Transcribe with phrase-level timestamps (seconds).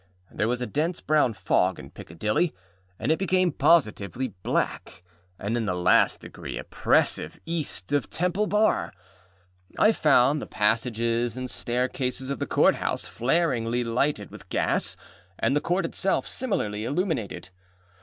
[0.31, 2.55] There was a dense brown fog in Piccadilly,
[2.97, 5.03] and it became positively black
[5.37, 8.93] and in the last degree oppressive East of Temple Bar.
[9.77, 14.97] I found the passages and staircases of the Court House flaringly lighted with gas,
[15.37, 17.49] and the Court itself similarly illuminated.